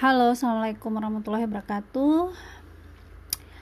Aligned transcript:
Halo, 0.00 0.32
assalamualaikum 0.32 0.96
warahmatullahi 0.96 1.44
wabarakatuh. 1.44 2.32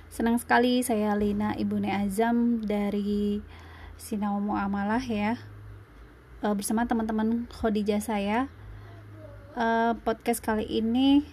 Senang 0.06 0.38
sekali 0.38 0.86
saya 0.86 1.10
Lina 1.18 1.58
Ibune 1.58 1.90
Azam 1.90 2.62
dari 2.62 3.42
Sinau 3.98 4.38
Muamalah 4.38 5.02
ya. 5.02 5.34
E, 6.38 6.46
bersama 6.54 6.86
teman-teman 6.86 7.50
Khadijah 7.50 7.98
saya. 7.98 8.46
E, 9.58 9.98
podcast 10.06 10.38
kali 10.38 10.62
ini 10.62 11.26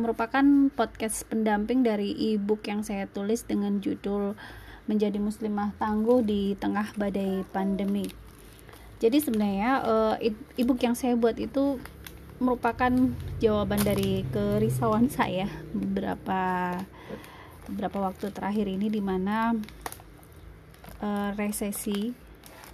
merupakan 0.00 0.72
podcast 0.72 1.28
pendamping 1.28 1.84
dari 1.84 2.16
e-book 2.16 2.64
yang 2.64 2.80
saya 2.80 3.04
tulis 3.04 3.44
dengan 3.44 3.84
judul 3.84 4.32
Menjadi 4.88 5.20
Muslimah 5.20 5.76
Tangguh 5.76 6.24
di 6.24 6.56
Tengah 6.56 6.96
Badai 6.96 7.44
Pandemi. 7.52 8.30
Jadi 9.00 9.16
sebenarnya 9.20 9.80
uh, 9.80 10.14
e-book 10.60 10.80
yang 10.84 10.92
saya 10.92 11.16
buat 11.16 11.36
itu 11.40 11.80
merupakan 12.40 12.92
jawaban 13.38 13.80
dari 13.84 14.24
kerisauan 14.32 15.12
saya 15.12 15.46
beberapa 15.76 16.72
beberapa 17.68 18.10
waktu 18.10 18.32
terakhir 18.32 18.66
ini 18.66 18.88
di 18.88 19.04
mana 19.04 19.54
uh, 21.04 21.30
resesi 21.36 22.10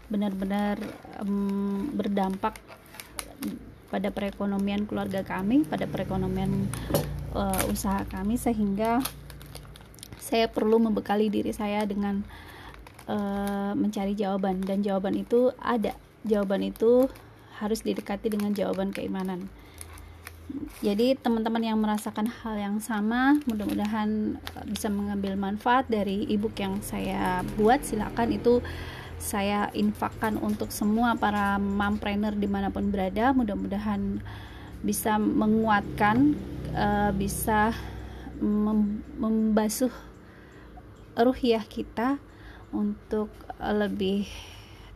benar-benar 0.07 0.79
um, 1.19 1.91
berdampak 1.93 2.63
pada 3.91 4.11
perekonomian 4.11 4.87
keluarga 4.87 5.23
kami, 5.23 5.63
pada 5.67 5.87
perekonomian 5.87 6.71
uh, 7.35 7.63
usaha 7.71 8.03
kami 8.07 8.39
sehingga 8.39 9.03
saya 10.19 10.51
perlu 10.51 10.83
membekali 10.83 11.31
diri 11.31 11.55
saya 11.55 11.87
dengan 11.87 12.27
uh, 13.07 13.73
mencari 13.79 14.19
jawaban 14.19 14.63
dan 14.63 14.83
jawaban 14.83 15.15
itu 15.15 15.55
ada. 15.63 15.95
Jawaban 16.27 16.67
itu 16.67 17.07
harus 17.63 17.87
didekati 17.87 18.27
dengan 18.27 18.51
jawaban 18.53 18.91
keimanan. 18.91 19.47
Jadi 20.85 21.19
teman-teman 21.19 21.65
yang 21.65 21.79
merasakan 21.81 22.31
hal 22.31 22.55
yang 22.55 22.77
sama, 22.79 23.41
mudah-mudahan 23.49 24.39
bisa 24.69 24.87
mengambil 24.87 25.35
manfaat 25.35 25.89
dari 25.91 26.29
ebook 26.31 26.55
yang 26.61 26.79
saya 26.85 27.43
buat. 27.59 27.83
Silakan 27.83 28.31
itu 28.31 28.63
saya 29.17 29.73
infakkan 29.73 30.37
untuk 30.37 30.71
semua 30.71 31.17
para 31.17 31.57
mompreneur 31.57 32.37
di 32.37 32.47
mana 32.47 32.69
pun 32.69 32.93
berada 32.93 33.33
mudah-mudahan 33.33 34.21
bisa 34.85 35.17
menguatkan 35.17 36.37
uh, 36.77 37.11
bisa 37.17 37.73
mem 38.37 39.01
membasuh 39.17 39.91
ruhiah 41.17 41.65
kita 41.65 42.21
untuk 42.77 43.33
lebih 43.57 44.29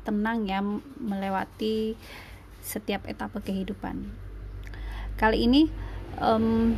tenang 0.04 0.44
ya 0.44 0.60
melewati 1.00 1.96
setiap 2.60 3.08
etapa 3.08 3.40
kehidupan 3.40 4.29
kali 5.20 5.44
ini 5.44 5.68
um, 6.16 6.72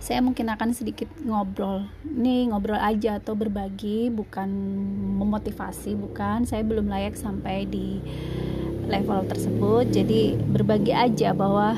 saya 0.00 0.24
mungkin 0.24 0.48
akan 0.48 0.72
sedikit 0.72 1.10
ngobrol. 1.20 1.84
Nih 2.06 2.48
ngobrol 2.48 2.80
aja 2.80 3.20
atau 3.20 3.36
berbagi 3.36 4.08
bukan 4.08 4.48
memotivasi 5.20 5.92
bukan. 5.98 6.48
Saya 6.48 6.64
belum 6.64 6.88
layak 6.88 7.18
sampai 7.18 7.68
di 7.68 8.00
level 8.88 9.26
tersebut. 9.28 9.90
Jadi 9.92 10.38
berbagi 10.38 10.96
aja 10.96 11.36
bahwa 11.36 11.76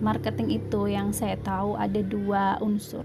marketing 0.00 0.62
itu 0.62 0.88
yang 0.88 1.12
saya 1.12 1.36
tahu 1.36 1.76
ada 1.76 2.00
dua 2.00 2.56
unsur. 2.62 3.04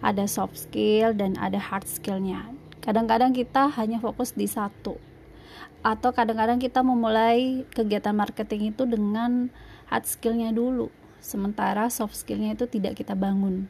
Ada 0.00 0.26
soft 0.26 0.56
skill 0.56 1.14
dan 1.14 1.36
ada 1.36 1.60
hard 1.60 1.86
skillnya. 1.86 2.50
Kadang-kadang 2.80 3.36
kita 3.36 3.68
hanya 3.76 4.00
fokus 4.00 4.32
di 4.32 4.48
satu. 4.48 4.96
Atau 5.84 6.16
kadang-kadang 6.16 6.56
kita 6.56 6.80
memulai 6.80 7.68
kegiatan 7.76 8.16
marketing 8.16 8.72
itu 8.72 8.88
dengan 8.88 9.52
hard 9.90 10.06
skillnya 10.06 10.54
dulu. 10.54 10.88
Sementara 11.20 11.90
soft 11.90 12.16
skillnya 12.16 12.54
itu 12.54 12.64
tidak 12.70 12.96
kita 12.96 13.12
bangun. 13.18 13.68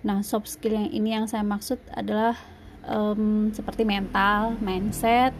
Nah 0.00 0.24
soft 0.24 0.48
skill 0.48 0.80
yang 0.80 0.90
ini 0.90 1.12
yang 1.12 1.28
saya 1.28 1.44
maksud 1.44 1.78
adalah 1.92 2.34
um, 2.88 3.52
seperti 3.52 3.84
mental 3.84 4.56
mindset 4.58 5.36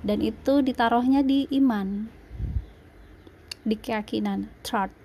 dan 0.00 0.18
itu 0.24 0.64
ditaruhnya 0.64 1.20
di 1.20 1.44
iman 1.60 2.08
di 3.60 3.76
keyakinan 3.76 4.48
trust 4.64 4.96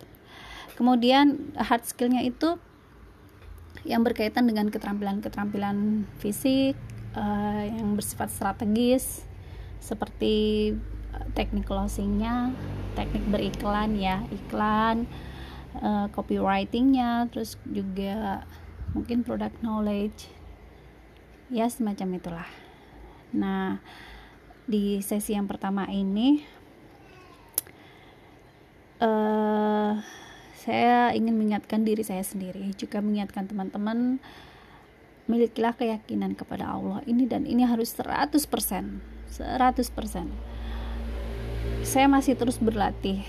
kemudian 0.79 1.51
hard 1.59 1.83
skillnya 1.83 2.23
itu 2.23 2.55
yang 3.85 4.01
berkaitan 4.01 4.49
dengan 4.49 4.71
keterampilan-keterampilan 4.71 6.09
fisik 6.17 6.73
uh, 7.13 7.63
yang 7.67 7.93
bersifat 7.93 8.31
strategis 8.33 9.27
seperti 9.77 10.73
teknik 11.33 11.67
closingnya 11.67 12.53
teknik 12.95 13.27
beriklan 13.27 13.99
ya 13.99 14.23
iklan 14.31 15.03
uh, 15.83 16.07
copywritingnya 16.15 17.27
terus 17.29 17.59
juga 17.67 18.47
mungkin 18.95 19.27
product 19.27 19.59
knowledge. 19.59 20.31
Ya 21.51 21.67
semacam 21.67 22.17
itulah. 22.17 22.49
Nah 23.35 23.83
di 24.65 25.03
sesi 25.03 25.37
yang 25.37 25.45
pertama 25.45 25.85
ini 25.91 26.41
uh, 28.97 29.93
saya 30.57 31.13
ingin 31.13 31.37
mengingatkan 31.37 31.85
diri 31.85 32.01
saya 32.01 32.25
sendiri 32.25 32.73
juga 32.73 32.97
mengingatkan 32.97 33.45
teman-teman 33.45 34.17
milikilah 35.29 35.77
keyakinan 35.77 36.33
kepada 36.33 36.73
Allah 36.73 37.05
ini 37.05 37.29
dan 37.29 37.45
ini 37.45 37.61
harus 37.61 37.93
100% 37.93 38.41
100% 38.41 40.54
saya 41.85 42.09
masih 42.09 42.33
terus 42.33 42.57
berlatih. 42.57 43.21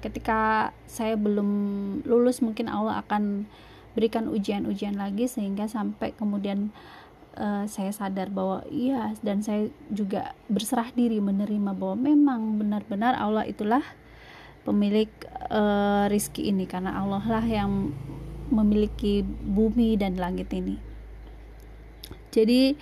Ketika 0.00 0.72
saya 0.88 1.14
belum 1.14 1.50
lulus 2.08 2.42
mungkin 2.42 2.66
Allah 2.66 3.04
akan 3.04 3.46
berikan 3.92 4.26
ujian-ujian 4.32 4.96
lagi 4.96 5.28
sehingga 5.28 5.68
sampai 5.68 6.16
kemudian 6.16 6.72
uh, 7.36 7.68
saya 7.68 7.92
sadar 7.92 8.32
bahwa 8.32 8.64
iya 8.72 9.12
dan 9.20 9.44
saya 9.44 9.68
juga 9.92 10.32
berserah 10.48 10.88
diri 10.96 11.20
menerima 11.20 11.76
bahwa 11.76 11.94
memang 12.00 12.56
benar-benar 12.56 13.14
Allah 13.14 13.44
itulah 13.44 13.84
pemilik 14.64 15.12
uh, 15.52 16.08
rizki 16.08 16.48
ini. 16.48 16.64
Karena 16.64 16.96
Allah 16.96 17.22
lah 17.28 17.44
yang 17.44 17.92
memiliki 18.48 19.20
bumi 19.24 20.00
dan 20.00 20.16
langit 20.16 20.48
ini. 20.56 20.80
Jadi 22.32 22.72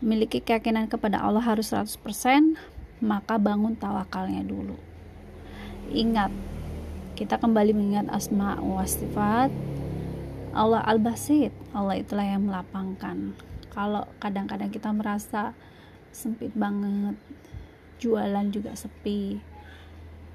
memiliki 0.00 0.40
keyakinan 0.40 0.88
kepada 0.88 1.20
Allah 1.20 1.44
harus 1.44 1.76
100% 1.76 2.77
maka 3.00 3.38
bangun 3.38 3.74
tawakalnya 3.78 4.42
dulu. 4.46 4.76
Ingat 5.90 6.30
kita 7.18 7.40
kembali 7.40 7.74
mengingat 7.74 8.06
asma 8.12 8.58
wa 8.62 8.84
sifat. 8.86 9.50
Allah 10.54 10.82
al-basit 10.86 11.52
Allah 11.74 12.00
itulah 12.00 12.24
yang 12.24 12.46
melapangkan. 12.48 13.34
Kalau 13.70 14.08
kadang-kadang 14.18 14.72
kita 14.72 14.90
merasa 14.90 15.54
sempit 16.10 16.50
banget 16.56 17.14
jualan 17.98 18.46
juga 18.50 18.74
sepi 18.74 19.38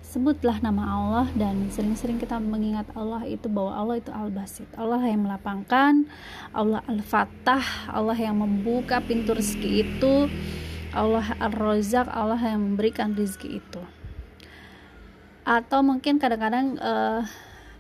sebutlah 0.04 0.60
nama 0.60 0.84
Allah 0.94 1.28
dan 1.34 1.72
sering-sering 1.72 2.20
kita 2.20 2.38
mengingat 2.38 2.86
Allah 2.94 3.24
itu 3.24 3.48
bahwa 3.48 3.72
Allah 3.74 3.96
itu 3.98 4.12
al-basit. 4.12 4.68
Allah 4.76 5.02
yang 5.02 5.26
melapangkan 5.26 6.06
Allah 6.52 6.84
al-fatah 6.86 7.90
Allah 7.90 8.14
yang 8.14 8.38
membuka 8.38 9.00
pintu 9.00 9.34
rezeki 9.34 9.70
itu 9.88 10.30
Allah 10.94 11.34
ar-razak 11.42 12.06
Allah 12.08 12.38
yang 12.38 12.62
memberikan 12.74 13.18
rezeki 13.18 13.60
itu. 13.60 13.82
Atau 15.44 15.84
mungkin 15.84 16.22
kadang-kadang 16.22 16.80
uh, 16.80 17.26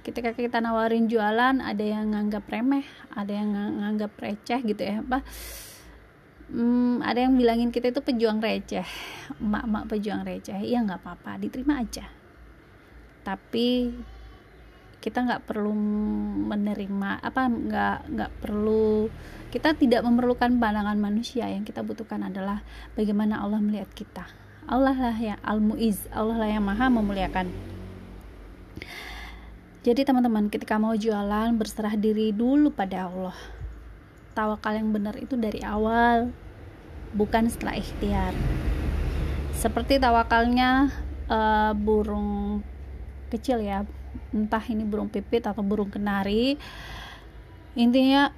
ketika 0.03 0.35
kita 0.35 0.59
nawarin 0.59 1.07
jualan 1.07 1.63
ada 1.63 1.79
yang 1.79 2.12
nganggap 2.12 2.44
remeh 2.51 2.84
ada 3.16 3.31
yang 3.31 3.56
nganggap 3.56 4.12
receh 4.19 4.59
gitu 4.66 4.81
ya 4.81 5.00
apa? 5.00 5.24
Hmm, 6.51 7.00
ada 7.00 7.24
yang 7.24 7.40
bilangin 7.40 7.72
kita 7.72 7.94
itu 7.94 8.03
pejuang 8.03 8.44
receh 8.44 8.85
emak-emak 9.40 9.84
pejuang 9.88 10.22
receh. 10.28 10.59
Iya 10.59 10.84
nggak 10.84 11.01
apa-apa 11.06 11.40
diterima 11.40 11.80
aja. 11.80 12.09
Tapi 13.24 13.94
kita 15.03 15.19
nggak 15.27 15.44
perlu 15.44 15.75
menerima 16.48 17.19
apa 17.19 17.51
nggak 17.51 17.98
nggak 18.07 18.31
perlu 18.39 19.12
kita 19.54 19.77
tidak 19.77 20.01
memerlukan 20.01 20.57
pandangan 20.57 20.98
manusia. 20.98 21.45
Yang 21.45 21.69
kita 21.69 21.86
butuhkan 21.86 22.25
adalah 22.25 22.66
bagaimana 22.98 23.38
Allah 23.38 23.62
melihat 23.62 23.86
kita. 23.94 24.25
Allah 24.66 24.98
lah 24.98 25.13
yang 25.13 25.38
al-muiz 25.45 26.10
Allah 26.10 26.42
lah 26.42 26.50
yang 26.50 26.66
maha 26.66 26.89
memuliakan. 26.89 27.54
Jadi 29.86 30.01
teman-teman 30.07 30.50
ketika 30.50 30.81
mau 30.81 30.98
jualan 30.98 31.54
berserah 31.54 31.94
diri 31.94 32.33
dulu 32.33 32.74
pada 32.74 33.06
Allah. 33.06 33.38
Tawakal 34.33 34.81
yang 34.81 34.89
benar 34.89 35.22
itu 35.22 35.38
dari 35.38 35.62
awal 35.62 36.33
bukan 37.13 37.45
setelah 37.45 37.77
ikhtiar. 37.77 38.33
Seperti 39.54 40.01
tawakalnya 40.01 40.89
uh, 41.30 41.77
burung 41.77 42.66
kecil 43.30 43.62
ya 43.62 43.86
entah 44.33 44.62
ini 44.65 44.83
burung 44.83 45.07
pipit 45.07 45.45
atau 45.45 45.62
burung 45.62 45.94
kenari. 45.94 46.57
Intinya 47.77 48.33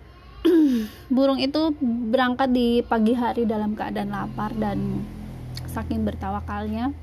burung 1.15 1.41
itu 1.41 1.73
berangkat 2.11 2.51
di 2.53 2.83
pagi 2.85 3.17
hari 3.17 3.47
dalam 3.47 3.73
keadaan 3.73 4.13
lapar 4.13 4.53
dan 4.53 5.01
saking 5.71 6.05
bertawakalnya 6.05 6.93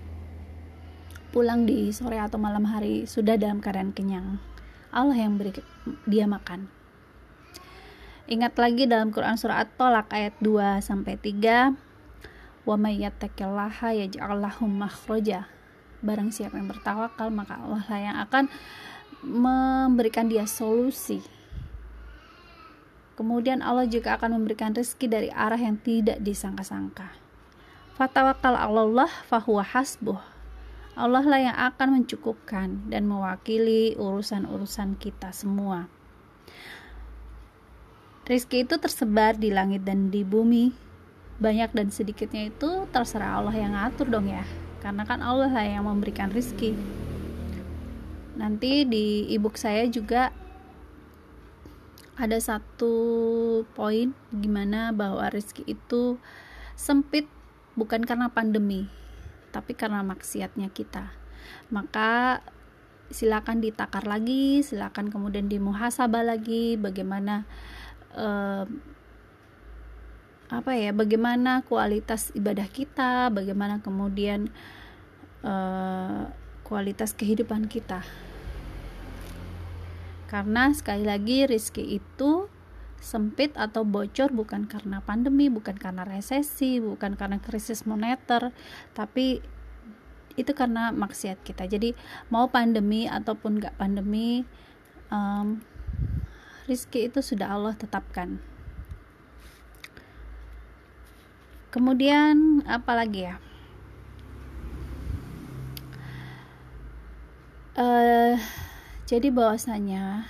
pulang 1.32 1.64
di 1.64 1.88
sore 1.96 2.20
atau 2.20 2.36
malam 2.36 2.68
hari 2.68 3.08
sudah 3.08 3.40
dalam 3.40 3.58
keadaan 3.64 3.96
kenyang. 3.96 4.36
Allah 4.92 5.16
yang 5.16 5.40
beri 5.40 5.56
dia 6.04 6.28
makan. 6.28 6.68
Ingat 8.28 8.54
lagi 8.60 8.84
dalam 8.84 9.10
Quran 9.10 9.40
surah 9.40 9.64
At-Tolak 9.64 10.12
ayat 10.12 10.36
2 10.44 10.84
sampai 10.84 11.16
3 11.16 11.72
wa 12.68 12.76
may 12.78 13.00
yattaqillaha 13.02 13.96
yaj'al 13.98 14.38
barang 16.02 16.34
siapa 16.34 16.58
yang 16.58 16.66
bertawakal 16.66 17.30
maka 17.30 17.62
Allah 17.62 17.82
lah 17.86 18.00
yang 18.02 18.16
akan 18.26 18.44
memberikan 19.22 20.26
dia 20.26 20.44
solusi. 20.50 21.22
Kemudian 23.14 23.62
Allah 23.62 23.86
juga 23.86 24.18
akan 24.18 24.42
memberikan 24.42 24.74
rezeki 24.74 25.06
dari 25.06 25.28
arah 25.30 25.58
yang 25.60 25.78
tidak 25.78 26.18
disangka-sangka. 26.18 27.14
Fatawakal 27.94 28.58
Allah 28.58 29.10
fahuwa 29.30 29.62
hasbuh. 29.62 30.18
Allah 30.92 31.24
lah 31.24 31.40
yang 31.40 31.56
akan 31.56 32.02
mencukupkan 32.02 32.90
dan 32.90 33.08
mewakili 33.08 33.96
urusan-urusan 33.96 34.98
kita 34.98 35.30
semua. 35.32 35.88
Rizki 38.26 38.66
itu 38.66 38.76
tersebar 38.76 39.38
di 39.38 39.48
langit 39.48 39.86
dan 39.88 40.12
di 40.12 40.20
bumi, 40.22 40.72
banyak 41.42 41.74
dan 41.74 41.88
sedikitnya 41.88 42.52
itu 42.52 42.86
terserah 42.92 43.40
Allah 43.40 43.54
yang 43.56 43.72
ngatur 43.74 44.06
dong 44.06 44.30
ya 44.30 44.44
karena 44.82 45.06
kan 45.06 45.22
Allah 45.22 45.46
lah 45.46 45.62
yang 45.62 45.86
memberikan 45.86 46.34
rizki. 46.34 46.74
Nanti 48.34 48.82
di 48.82 49.30
ebook 49.30 49.54
saya 49.54 49.86
juga 49.86 50.34
ada 52.18 52.36
satu 52.42 52.94
poin 53.78 54.10
gimana 54.34 54.90
bahwa 54.90 55.30
rizki 55.30 55.62
itu 55.64 56.18
sempit 56.74 57.30
bukan 57.78 58.02
karena 58.02 58.28
pandemi 58.28 58.90
tapi 59.54 59.78
karena 59.78 60.02
maksiatnya 60.02 60.74
kita. 60.74 61.14
Maka 61.70 62.42
silakan 63.12 63.60
ditakar 63.60 64.08
lagi 64.08 64.64
silakan 64.64 65.12
kemudian 65.12 65.46
dimuhasabah 65.46 66.24
lagi 66.24 66.80
bagaimana 66.80 67.44
uh, 68.16 68.64
apa 70.52 70.76
ya 70.76 70.92
bagaimana 70.92 71.64
kualitas 71.64 72.28
ibadah 72.36 72.68
kita 72.68 73.32
bagaimana 73.32 73.80
kemudian 73.80 74.52
uh, 75.40 76.28
kualitas 76.68 77.16
kehidupan 77.16 77.72
kita. 77.72 78.04
Karena 80.28 80.68
sekali 80.76 81.08
lagi 81.08 81.48
rizki 81.48 81.96
itu 81.96 82.52
sempit 83.00 83.56
atau 83.56 83.82
bocor 83.82 84.30
bukan 84.30 84.68
karena 84.68 85.00
pandemi 85.00 85.48
bukan 85.48 85.74
karena 85.74 86.04
resesi 86.04 86.78
bukan 86.78 87.18
karena 87.18 87.42
krisis 87.42 87.82
moneter 87.88 88.54
tapi 88.94 89.40
itu 90.36 90.52
karena 90.52 90.92
maksiat 90.92 91.40
kita. 91.40 91.64
Jadi 91.64 91.96
mau 92.28 92.52
pandemi 92.52 93.08
ataupun 93.08 93.56
gak 93.56 93.76
pandemi 93.80 94.44
um, 95.08 95.64
rizki 96.68 97.08
itu 97.08 97.24
sudah 97.24 97.56
Allah 97.56 97.72
tetapkan 97.72 98.51
kemudian 101.72 102.60
apa 102.68 102.92
lagi 102.92 103.26
ya? 103.26 103.36
Uh, 107.72 108.36
jadi 109.08 109.32
bahwasanya 109.32 110.28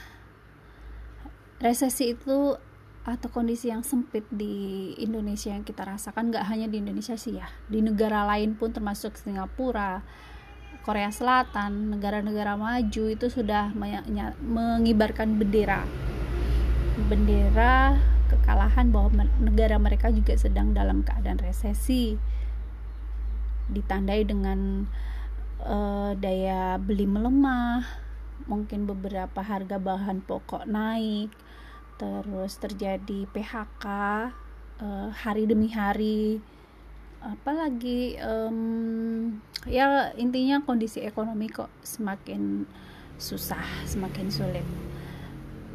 resesi 1.58 2.14
itu 2.14 2.54
atau 3.02 3.28
kondisi 3.34 3.66
yang 3.66 3.82
sempit 3.82 4.22
di 4.30 4.94
Indonesia 5.02 5.50
yang 5.50 5.66
kita 5.66 5.82
rasakan 5.82 6.30
nggak 6.30 6.46
hanya 6.46 6.70
di 6.70 6.78
Indonesia 6.78 7.18
sih 7.18 7.34
ya 7.34 7.50
di 7.66 7.82
negara 7.82 8.22
lain 8.22 8.54
pun 8.54 8.70
termasuk 8.70 9.18
Singapura 9.18 10.06
Korea 10.82 11.14
Selatan 11.14 11.94
negara-negara 11.94 12.58
maju 12.58 13.04
itu 13.06 13.26
sudah 13.30 13.70
mengibarkan 14.42 15.38
bendera. 15.38 15.86
Bendera 17.06 17.98
kekalahan 18.32 18.88
bahwa 18.88 19.28
negara 19.40 19.76
mereka 19.76 20.08
juga 20.08 20.32
sedang 20.34 20.72
dalam 20.72 21.04
keadaan 21.04 21.40
resesi. 21.40 22.16
Ditandai 23.68 24.24
dengan 24.24 24.88
uh, 25.62 26.12
daya 26.16 26.76
beli 26.80 27.04
melemah 27.06 27.84
mungkin 28.50 28.90
beberapa 28.90 29.38
harga 29.38 29.78
bahan 29.78 30.26
pokok 30.26 30.66
naik 30.66 31.30
terus 31.94 32.58
terjadi 32.58 33.30
PHK 33.30 33.86
uh, 33.86 34.26
eh, 34.82 35.08
hari 35.14 35.46
demi 35.46 35.70
hari. 35.70 36.42
Apalagi 37.22 38.18
um, 38.18 39.38
ya 39.62 40.10
intinya 40.18 40.58
kondisi 40.66 40.98
ekonomi 41.06 41.46
kok 41.46 41.70
semakin 41.86 42.66
susah 43.22 43.62
semakin 43.86 44.26
sulit 44.26 44.66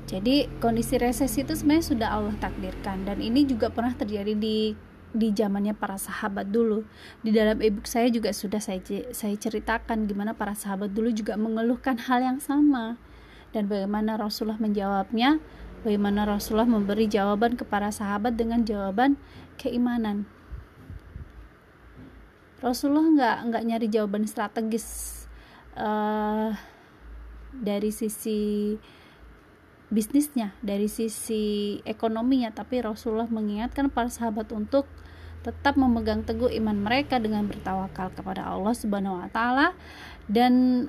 jadi 0.07 0.47
kondisi 0.63 0.95
resesi 0.95 1.43
itu 1.43 1.51
sebenarnya 1.51 1.85
sudah 1.85 2.09
Allah 2.15 2.35
takdirkan 2.39 3.03
dan 3.03 3.19
ini 3.19 3.43
juga 3.43 3.67
pernah 3.67 3.91
terjadi 3.91 4.31
di 4.39 4.71
di 5.11 5.31
zamannya 5.35 5.75
para 5.75 5.99
sahabat 5.99 6.47
dulu. 6.47 6.87
Di 7.19 7.35
dalam 7.35 7.59
ebook 7.59 7.83
saya 7.83 8.07
juga 8.07 8.31
sudah 8.31 8.63
saya 8.63 8.79
saya 9.11 9.35
ceritakan 9.35 10.07
gimana 10.07 10.31
para 10.31 10.55
sahabat 10.55 10.95
dulu 10.95 11.11
juga 11.11 11.35
mengeluhkan 11.35 11.99
hal 11.99 12.23
yang 12.23 12.39
sama 12.39 12.95
dan 13.51 13.67
bagaimana 13.67 14.15
Rasulullah 14.15 14.59
menjawabnya, 14.59 15.43
bagaimana 15.83 16.23
Rasulullah 16.23 16.67
memberi 16.67 17.07
jawaban 17.11 17.59
kepada 17.59 17.91
sahabat 17.91 18.35
dengan 18.39 18.63
jawaban 18.63 19.19
keimanan. 19.59 20.27
Rasulullah 22.63 23.11
nggak 23.11 23.37
nggak 23.51 23.63
nyari 23.69 23.87
jawaban 23.91 24.23
strategis 24.23 24.85
uh, 25.77 26.55
dari 27.53 27.91
sisi 27.93 28.75
bisnisnya 29.87 30.51
dari 30.59 30.91
sisi 30.91 31.77
ekonominya 31.87 32.51
tapi 32.51 32.83
Rasulullah 32.83 33.31
mengingatkan 33.31 33.87
para 33.87 34.11
sahabat 34.11 34.51
untuk 34.51 34.83
tetap 35.47 35.79
memegang 35.79 36.27
teguh 36.27 36.51
iman 36.59 36.75
mereka 36.75 37.23
dengan 37.23 37.47
bertawakal 37.47 38.11
kepada 38.11 38.51
Allah 38.51 38.75
Subhanahu 38.75 39.23
wa 39.23 39.29
taala 39.31 39.71
dan 40.27 40.87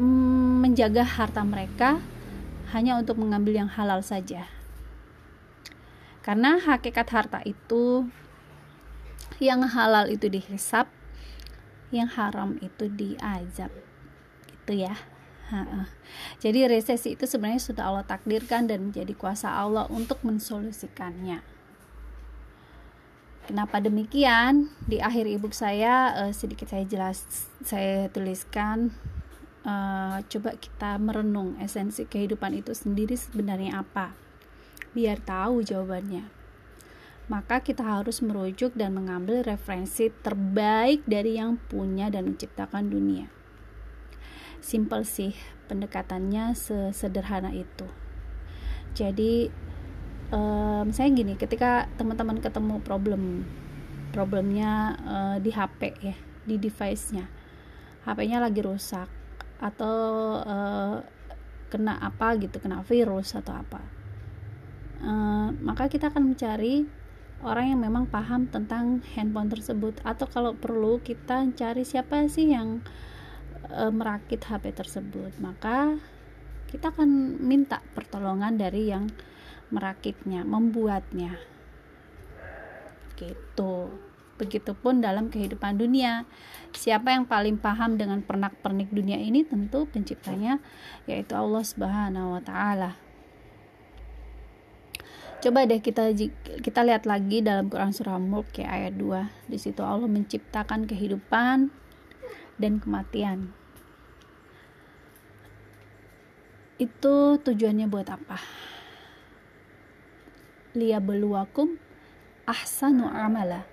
mm, 0.00 0.64
menjaga 0.64 1.04
harta 1.04 1.44
mereka 1.44 2.00
hanya 2.72 2.96
untuk 2.96 3.20
mengambil 3.20 3.52
yang 3.64 3.68
halal 3.68 4.00
saja. 4.00 4.48
Karena 6.24 6.60
hakikat 6.60 7.08
harta 7.08 7.40
itu 7.44 8.08
yang 9.40 9.64
halal 9.64 10.08
itu 10.12 10.28
dihisap, 10.28 10.88
yang 11.88 12.08
haram 12.08 12.60
itu 12.60 12.88
diazab. 12.88 13.72
Gitu 14.44 14.84
ya. 14.84 14.96
Jadi 16.42 16.68
resesi 16.68 17.16
itu 17.16 17.24
sebenarnya 17.24 17.62
sudah 17.62 17.84
Allah 17.88 18.04
takdirkan 18.04 18.68
dan 18.68 18.90
menjadi 18.90 19.12
kuasa 19.16 19.48
Allah 19.48 19.88
untuk 19.88 20.20
mensolusikannya. 20.22 21.40
Kenapa 23.48 23.80
demikian? 23.80 24.68
Di 24.84 25.00
akhir 25.00 25.24
ebook 25.24 25.56
saya 25.56 26.12
uh, 26.12 26.32
sedikit 26.36 26.68
saya 26.68 26.84
jelas 26.84 27.48
saya 27.64 28.12
tuliskan 28.12 28.92
uh, 29.64 30.20
coba 30.28 30.52
kita 30.60 31.00
merenung 31.00 31.56
esensi 31.56 32.04
kehidupan 32.04 32.52
itu 32.60 32.76
sendiri 32.76 33.16
sebenarnya 33.16 33.80
apa. 33.80 34.12
Biar 34.92 35.16
tahu 35.24 35.64
jawabannya. 35.64 36.28
Maka 37.28 37.60
kita 37.60 37.84
harus 37.84 38.20
merujuk 38.24 38.76
dan 38.76 38.96
mengambil 38.96 39.44
referensi 39.44 40.08
terbaik 40.08 41.04
dari 41.08 41.36
yang 41.40 41.60
punya 41.68 42.08
dan 42.08 42.32
menciptakan 42.32 42.88
dunia 42.88 43.37
simple 44.60 45.04
sih 45.06 45.34
pendekatannya 45.68 46.56
sesederhana 46.56 47.52
itu. 47.52 47.86
Jadi 48.96 49.52
um, 50.32 50.88
saya 50.90 51.08
gini 51.12 51.36
ketika 51.36 51.86
teman-teman 52.00 52.40
ketemu 52.40 52.80
problem 52.82 53.44
problemnya 54.10 54.96
uh, 55.04 55.36
di 55.38 55.52
HP 55.52 55.80
ya 56.00 56.16
di 56.48 56.56
device-nya 56.56 57.28
HP-nya 58.08 58.40
lagi 58.40 58.64
rusak 58.64 59.06
atau 59.60 59.96
uh, 60.40 60.96
kena 61.68 62.00
apa 62.00 62.40
gitu 62.40 62.56
kena 62.56 62.80
virus 62.80 63.36
atau 63.36 63.52
apa 63.52 63.84
uh, 65.04 65.52
maka 65.60 65.92
kita 65.92 66.08
akan 66.08 66.32
mencari 66.32 66.88
orang 67.42 67.74
yang 67.74 67.80
memang 67.82 68.10
paham 68.10 68.50
tentang 68.50 69.02
handphone 69.14 69.50
tersebut. 69.50 70.02
Atau 70.02 70.26
kalau 70.26 70.58
perlu 70.58 70.98
kita 70.98 71.46
cari 71.54 71.86
siapa 71.86 72.26
sih 72.26 72.50
yang 72.50 72.82
e, 73.66 73.82
merakit 73.90 74.38
HP 74.44 74.70
tersebut 74.76 75.34
maka 75.42 75.98
kita 76.68 76.92
akan 76.92 77.40
minta 77.40 77.80
pertolongan 77.96 78.60
dari 78.60 78.92
yang 78.92 79.08
merakitnya 79.72 80.44
membuatnya. 80.44 81.36
Gitu. 83.16 83.74
Begitupun 84.38 85.02
dalam 85.02 85.32
kehidupan 85.32 85.80
dunia. 85.80 86.22
Siapa 86.70 87.10
yang 87.10 87.26
paling 87.26 87.58
paham 87.58 87.98
dengan 87.98 88.22
pernak-pernik 88.22 88.92
dunia 88.94 89.18
ini? 89.18 89.42
Tentu 89.42 89.88
penciptanya 89.88 90.62
yaitu 91.10 91.34
Allah 91.34 91.64
Subhanahu 91.64 92.38
wa 92.38 92.42
taala. 92.44 92.94
Coba 95.38 95.66
deh 95.66 95.78
kita 95.78 96.14
kita 96.62 96.80
lihat 96.82 97.06
lagi 97.06 97.42
dalam 97.42 97.70
Quran 97.70 97.94
surah 97.94 98.18
Mulk 98.18 98.62
ya 98.62 98.70
ayat 98.70 98.94
2. 98.94 99.50
Di 99.50 99.58
situ 99.58 99.82
Allah 99.82 100.06
menciptakan 100.06 100.86
kehidupan 100.86 101.70
dan 102.58 102.82
kematian. 102.82 103.54
itu 106.78 107.42
tujuannya 107.42 107.90
buat 107.90 108.06
apa? 108.06 108.38
Beluakum 110.78 111.74
ahsanu 112.46 113.10
amala. 113.10 113.66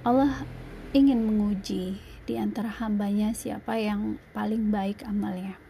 Allah 0.00 0.48
ingin 0.96 1.20
menguji 1.20 2.00
di 2.24 2.34
antara 2.40 2.72
hambanya 2.80 3.36
siapa 3.36 3.76
yang 3.76 4.16
paling 4.32 4.72
baik 4.72 5.04
amalnya. 5.04 5.60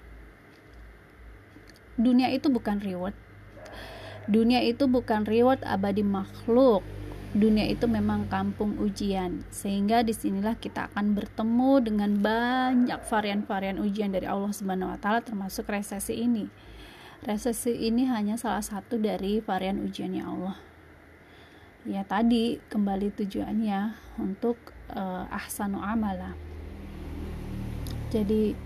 Dunia 1.99 2.31
itu 2.31 2.47
bukan 2.47 2.79
reward. 2.79 3.19
Dunia 4.31 4.63
itu 4.63 4.87
bukan 4.87 5.27
reward 5.27 5.67
abadi 5.67 6.07
makhluk 6.07 6.87
dunia 7.31 7.71
itu 7.71 7.87
memang 7.87 8.27
kampung 8.27 8.75
ujian. 8.83 9.47
Sehingga 9.55 10.03
di 10.03 10.11
sinilah 10.11 10.59
kita 10.59 10.91
akan 10.91 11.15
bertemu 11.15 11.73
dengan 11.83 12.11
banyak 12.19 13.01
varian-varian 13.07 13.79
ujian 13.79 14.11
dari 14.11 14.27
Allah 14.27 14.51
Subhanahu 14.51 14.95
Wa 14.95 14.99
Taala 14.99 15.21
termasuk 15.23 15.71
resesi 15.71 16.19
ini. 16.19 16.51
Resesi 17.23 17.77
ini 17.77 18.09
hanya 18.11 18.35
salah 18.35 18.65
satu 18.65 18.99
dari 18.99 19.39
varian 19.39 19.79
ujiannya 19.79 20.25
Allah. 20.27 20.57
Ya 21.87 22.05
tadi 22.05 22.61
kembali 22.69 23.15
tujuannya 23.15 23.97
untuk 24.21 24.59
uh, 24.93 25.25
ahsanu 25.31 25.81
amala. 25.81 26.35
Jadi 28.11 28.59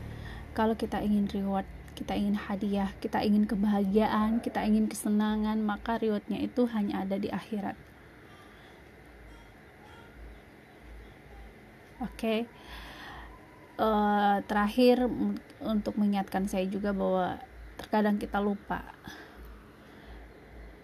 kalau 0.57 0.73
kita 0.73 1.05
ingin 1.05 1.29
reward 1.29 1.69
kita 1.95 2.19
ingin 2.19 2.35
hadiah 2.35 2.91
kita 2.99 3.23
ingin 3.23 3.47
kebahagiaan 3.47 4.43
kita 4.43 4.67
ingin 4.67 4.91
kesenangan 4.91 5.63
maka 5.63 5.95
rewardnya 5.95 6.43
itu 6.43 6.67
hanya 6.67 7.07
ada 7.07 7.23
di 7.23 7.31
akhirat 7.31 7.79
oke. 12.03 12.15
Okay. 12.17 12.39
uh, 13.79 13.85
eh, 13.85 14.37
terakhir 14.47 15.07
untuk 15.63 15.95
mengingatkan 15.99 16.47
saya 16.47 16.67
juga 16.67 16.95
bahwa 16.95 17.39
terkadang 17.79 18.17
kita 18.19 18.39
lupa. 18.39 18.83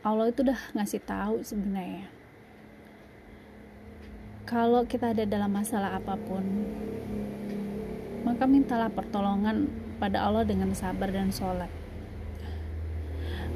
Allah 0.01 0.33
itu 0.33 0.47
udah 0.47 0.61
ngasih 0.75 1.03
tahu 1.05 1.45
sebenarnya. 1.45 2.09
Kalau 4.47 4.83
kita 4.87 5.15
ada 5.15 5.23
dalam 5.23 5.53
masalah 5.55 5.95
apa 5.95 6.19
pun 6.19 6.43
maka 8.21 8.45
mintalah 8.45 8.93
pertolongan 8.93 9.71
pada 9.97 10.27
Allah 10.27 10.45
dengan 10.45 10.75
sabar 10.77 11.09
dan 11.09 11.33
sholat. 11.33 11.71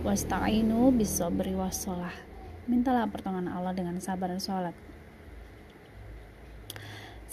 Wasta'inu 0.05 0.93
bisobri 0.93 1.57
wassalah 1.57 2.13
mintalah 2.65 3.05
pertolongan 3.09 3.53
Allah 3.53 3.77
dengan 3.77 4.01
sabar 4.01 4.33
dan 4.33 4.41
sholat 4.41 4.73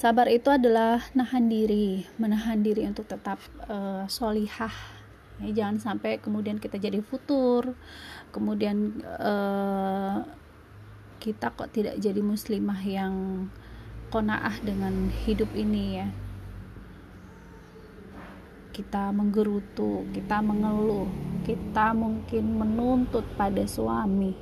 Sabar 0.01 0.25
itu 0.33 0.49
adalah 0.49 0.97
nahan 1.13 1.45
diri, 1.45 2.01
menahan 2.17 2.65
diri 2.65 2.89
untuk 2.89 3.05
tetap 3.05 3.37
uh, 3.69 4.09
solihah. 4.09 4.73
Ya, 5.37 5.61
jangan 5.61 5.77
sampai 5.77 6.17
kemudian 6.17 6.57
kita 6.57 6.81
jadi 6.81 7.05
futur, 7.05 7.77
kemudian 8.33 8.97
uh, 9.05 10.25
kita 11.21 11.53
kok 11.53 11.69
tidak 11.69 12.01
jadi 12.01 12.17
muslimah 12.17 12.81
yang 12.81 13.13
konaah 14.09 14.57
dengan 14.65 15.13
hidup 15.21 15.53
ini 15.53 16.01
ya. 16.01 16.09
Kita 18.73 19.13
menggerutu, 19.13 20.09
kita 20.17 20.41
mengeluh, 20.41 21.13
kita 21.45 21.93
mungkin 21.93 22.57
menuntut 22.57 23.29
pada 23.37 23.69
suami. 23.69 24.33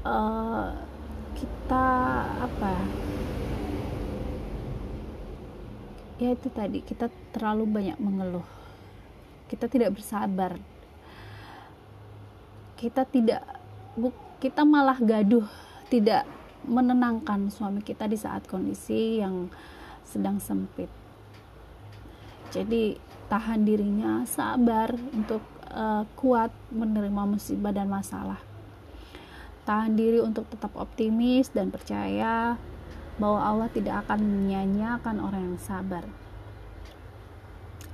Uh, 0.00 0.91
kita 1.36 1.86
apa 2.44 2.72
ya 6.22 6.38
itu 6.38 6.48
tadi 6.54 6.78
kita 6.86 7.10
terlalu 7.34 7.66
banyak 7.66 7.98
mengeluh. 7.98 8.46
Kita 9.50 9.66
tidak 9.66 9.98
bersabar. 9.98 10.54
Kita 12.78 13.02
tidak 13.02 13.42
kita 14.38 14.62
malah 14.62 14.98
gaduh 14.98 15.46
tidak 15.90 16.24
menenangkan 16.62 17.50
suami 17.50 17.82
kita 17.82 18.06
di 18.06 18.14
saat 18.14 18.46
kondisi 18.46 19.18
yang 19.18 19.50
sedang 20.06 20.38
sempit. 20.38 20.88
Jadi 22.54 22.94
tahan 23.26 23.66
dirinya 23.66 24.22
sabar 24.28 24.94
untuk 24.94 25.42
uh, 25.74 26.06
kuat 26.14 26.54
menerima 26.70 27.22
musibah 27.26 27.72
dan 27.74 27.88
masalah 27.88 28.51
tahan 29.62 29.94
diri 29.94 30.18
untuk 30.18 30.50
tetap 30.50 30.74
optimis 30.74 31.50
dan 31.54 31.70
percaya 31.70 32.58
bahwa 33.20 33.40
Allah 33.40 33.68
tidak 33.70 34.06
akan 34.06 34.20
menyanyiakan 34.24 35.16
orang 35.22 35.42
yang 35.54 35.60
sabar. 35.60 36.04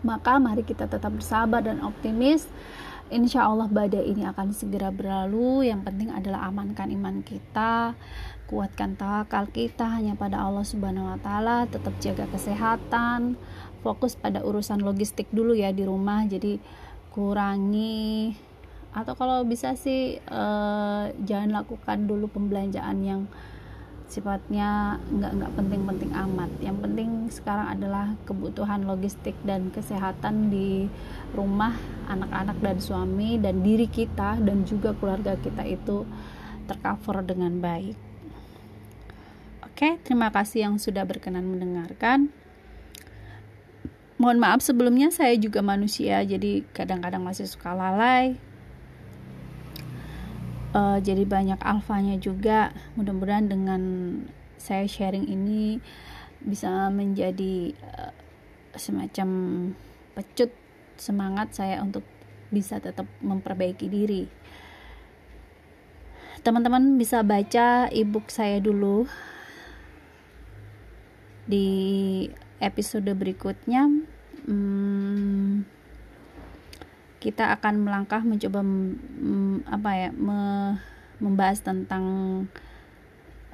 Maka 0.07 0.39
mari 0.39 0.63
kita 0.63 0.87
tetap 0.87 1.11
bersabar 1.11 1.59
dan 1.59 1.83
optimis. 1.83 2.47
Insya 3.09 3.49
Allah 3.49 3.67
badai 3.67 4.05
ini 4.05 4.23
akan 4.29 4.55
segera 4.55 4.93
berlalu. 4.95 5.67
Yang 5.67 5.91
penting 5.91 6.11
adalah 6.13 6.47
amankan 6.47 6.93
iman 6.93 7.25
kita, 7.25 7.97
kuatkan 8.47 8.95
tawakal 8.95 9.49
kita 9.51 9.89
hanya 9.89 10.15
pada 10.15 10.45
Allah 10.45 10.63
Subhanahu 10.63 11.17
Wa 11.17 11.19
Taala. 11.19 11.59
Tetap 11.67 11.99
jaga 11.99 12.31
kesehatan, 12.31 13.35
fokus 13.83 14.15
pada 14.15 14.45
urusan 14.45 14.85
logistik 14.85 15.27
dulu 15.35 15.57
ya 15.57 15.75
di 15.75 15.83
rumah. 15.83 16.23
Jadi 16.31 16.63
kurangi 17.11 18.31
atau 18.97 19.12
kalau 19.14 19.45
bisa 19.45 19.76
sih 19.76 20.16
uh, 20.33 21.12
jangan 21.28 21.62
lakukan 21.62 22.09
dulu 22.09 22.26
pembelanjaan 22.33 22.99
yang 23.04 23.23
sifatnya 24.09 24.97
nggak 25.12 25.33
nggak 25.37 25.52
penting-penting 25.52 26.11
amat. 26.16 26.50
Yang 26.64 26.76
penting 26.80 27.11
sekarang 27.28 27.68
adalah 27.68 28.16
kebutuhan 28.25 28.88
logistik 28.88 29.37
dan 29.45 29.68
kesehatan 29.68 30.49
di 30.49 30.88
rumah 31.37 31.76
anak-anak 32.09 32.57
dan 32.64 32.76
suami 32.80 33.37
dan 33.37 33.61
diri 33.61 33.85
kita 33.85 34.40
dan 34.40 34.64
juga 34.64 34.97
keluarga 34.97 35.37
kita 35.37 35.62
itu 35.68 36.09
tercover 36.64 37.21
dengan 37.21 37.61
baik. 37.61 37.97
Oke 39.68 40.00
terima 40.00 40.33
kasih 40.33 40.73
yang 40.73 40.75
sudah 40.80 41.04
berkenan 41.04 41.45
mendengarkan. 41.45 42.33
Mohon 44.18 44.38
maaf 44.42 44.61
sebelumnya 44.64 45.14
saya 45.14 45.38
juga 45.38 45.62
manusia 45.62 46.25
jadi 46.25 46.66
kadang-kadang 46.75 47.23
masih 47.23 47.47
suka 47.47 47.71
lalai 47.71 48.48
uh, 50.75 50.99
jadi 51.01 51.25
banyak 51.25 51.61
alfanya 51.63 52.17
juga. 52.21 52.73
Mudah-mudahan 52.99 53.49
dengan 53.49 53.83
saya 54.59 54.85
sharing 54.85 55.29
ini 55.29 55.79
bisa 56.43 56.91
menjadi 56.91 57.75
uh, 57.95 58.13
semacam 58.75 59.29
pecut 60.15 60.51
semangat 60.99 61.55
saya 61.55 61.83
untuk 61.83 62.03
bisa 62.51 62.81
tetap 62.83 63.07
memperbaiki 63.23 63.87
diri. 63.87 64.25
Teman-teman 66.43 66.97
bisa 66.97 67.21
baca 67.27 67.91
ebook 67.91 68.31
saya 68.31 68.63
dulu 68.63 69.05
di 71.45 71.67
episode 72.63 73.11
berikutnya. 73.15 73.91
Hmm, 74.49 75.67
kita 77.19 77.51
akan 77.59 77.83
melangkah 77.83 78.23
mencoba 78.23 78.63
apa 79.67 79.91
ya 79.99 80.11
me, 80.15 80.41
membahas 81.19 81.63
tentang 81.67 82.05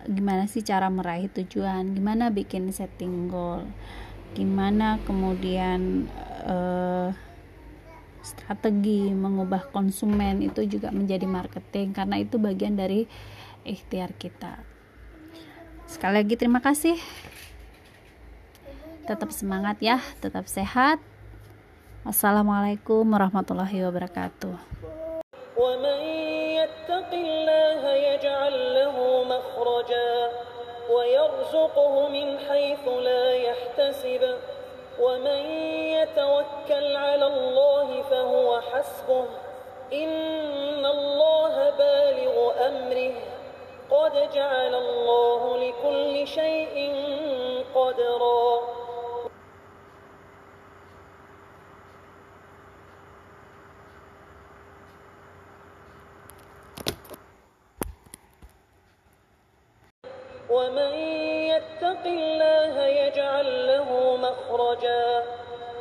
gimana 0.05 0.45
sih 0.45 0.61
cara 0.61 0.93
meraih 0.93 1.33
tujuan, 1.33 1.97
gimana 1.97 2.29
bikin 2.29 2.69
setting 2.77 3.33
goal, 3.33 3.65
gimana 4.37 5.01
kemudian 5.09 6.05
uh, 6.45 7.09
strategi 8.21 9.13
mengubah 9.13 9.73
konsumen 9.73 10.45
itu 10.45 10.65
juga 10.69 10.93
menjadi 10.93 11.25
marketing 11.25 11.97
karena 11.97 12.21
itu 12.21 12.37
bagian 12.37 12.77
dari 12.77 13.09
ikhtiar 13.65 14.13
kita. 14.17 14.61
Sekali 15.89 16.21
lagi 16.21 16.37
terima 16.37 16.61
kasih. 16.61 17.01
Tetap 19.05 19.33
semangat 19.33 19.81
ya, 19.85 20.01
tetap 20.21 20.49
sehat. 20.49 21.01
Wassalamualaikum 22.05 23.17
warahmatullahi 23.17 23.81
wabarakatuh. 23.81 24.53
ومن 25.57 25.99
يتق 26.61 27.09
الله 27.09 27.81
يجعل 27.81 28.55
له 28.77 28.97
مخرجا 29.25 30.13
ويرزقه 30.93 31.95
من 32.09 32.29
حيث 32.45 32.85
لا 32.85 33.25
يحتسب. 33.35 34.23
ومن 35.01 35.43
يتوكل 35.97 36.87
على 36.97 37.27
الله 37.27 37.89
فهو 38.13 38.61
حسبه. 38.61 39.25
إن 39.89 40.85
الله 40.85 41.55
بالغ 41.81 42.37
أمره. 42.69 43.17
قد 43.89 44.15
جعل 44.29 44.75
الله 44.75 45.43
لكل 45.57 46.13
شيء 46.29 46.77
قدرا. 47.73 48.84
ومن 60.55 60.93
يتق 61.51 62.03
الله 62.07 62.75
يجعل 62.87 63.49
له 63.67 63.89
مخرجا 64.27 65.07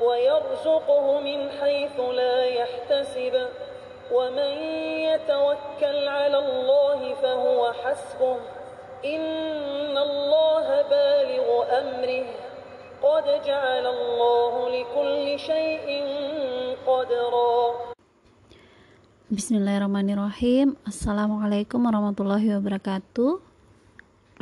ويرزقه 0.02 1.06
من 1.20 1.40
حيث 1.62 1.98
لا 2.00 2.38
يحتسب. 2.46 3.36
ومن 4.12 4.54
يتوكل 5.10 5.98
على 6.08 6.38
الله 6.38 7.00
فهو 7.22 7.62
حسبه. 7.82 8.38
إن 9.06 9.96
الله 9.98 10.68
بالغ 10.94 11.48
أمره. 11.82 12.26
قد 13.04 13.26
جعل 13.46 13.86
الله 13.86 14.54
لكل 14.70 15.26
شيء 15.40 15.88
قدرا. 16.88 17.54
Bismillahirrahmanirrahim 19.34 20.78
Assalamualaikum 20.86 21.82
warahmatullahi 21.82 22.54
wabarakatuh 22.54 23.53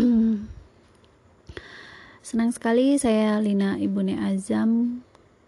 Senang 2.26 2.50
sekali 2.50 2.98
saya 2.98 3.38
Lina 3.38 3.78
Ibune 3.78 4.18
Azam 4.18 5.02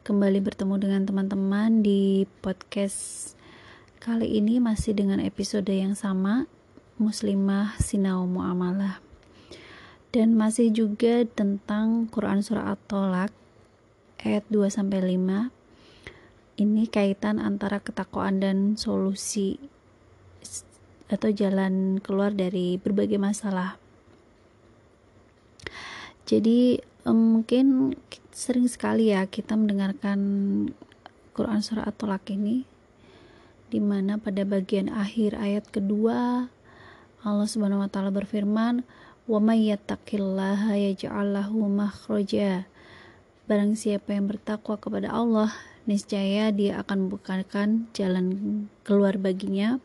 Kembali 0.05 0.37
bertemu 0.45 0.77
dengan 0.77 1.01
teman-teman 1.09 1.81
di 1.81 2.29
podcast 2.45 3.33
Kali 3.97 4.37
ini 4.37 4.61
masih 4.61 4.93
dengan 4.93 5.17
episode 5.23 5.73
yang 5.73 5.97
sama 5.97 6.45
Muslimah 7.01 7.81
Sinau 7.81 8.29
Mu'amalah 8.29 9.01
Dan 10.13 10.37
masih 10.37 10.69
juga 10.69 11.25
tentang 11.25 12.05
Quran 12.13 12.45
Surah 12.45 12.77
At-Tolak 12.77 13.33
Ayat 14.21 14.45
2-5 14.53 15.49
ini 16.53 16.85
kaitan 16.85 17.41
antara 17.41 17.81
ketakwaan 17.81 18.37
dan 18.37 18.77
solusi 18.77 19.57
atau 21.09 21.33
jalan 21.33 21.97
keluar 21.97 22.29
dari 22.29 22.77
berbagai 22.77 23.17
masalah. 23.17 23.81
Jadi 26.23 26.79
mungkin 27.03 27.95
sering 28.31 28.71
sekali 28.71 29.11
ya 29.11 29.27
kita 29.27 29.59
mendengarkan 29.59 30.19
Quran 31.35 31.59
surah 31.59 31.89
At-Tolak 31.89 32.31
ini 32.31 32.63
di 33.67 33.81
mana 33.81 34.21
pada 34.21 34.45
bagian 34.45 34.87
akhir 34.87 35.35
ayat 35.35 35.65
kedua 35.73 36.47
Allah 37.23 37.47
Subhanahu 37.47 37.79
wa 37.79 37.87
taala 37.87 38.11
berfirman, 38.11 38.83
"Wa 39.31 39.39
may 39.39 39.71
yattaqillaha 39.71 40.75
yaj'al 40.75 41.31
lahu 41.31 41.71
makhraja." 41.71 42.67
Barang 43.47 43.79
siapa 43.79 44.11
yang 44.11 44.27
bertakwa 44.27 44.75
kepada 44.75 45.07
Allah, 45.07 45.55
niscaya 45.87 46.51
dia 46.51 46.83
akan 46.83 47.07
membukakan 47.07 47.87
jalan 47.95 48.27
keluar 48.83 49.15
baginya. 49.15 49.79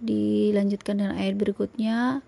Dilanjutkan 0.00 1.04
dengan 1.04 1.20
ayat 1.20 1.36
berikutnya, 1.36 2.24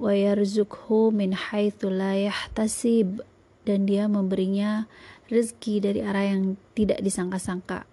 wa 0.00 0.16
yarzukhu 0.16 1.12
min 1.12 1.36
haitsu 1.36 1.92
la 1.92 2.16
yahtasib 2.16 3.20
dan 3.68 3.84
dia 3.84 4.08
memberinya 4.08 4.88
rezeki 5.28 5.84
dari 5.84 6.00
arah 6.00 6.32
yang 6.32 6.56
tidak 6.72 7.04
disangka-sangka. 7.04 7.84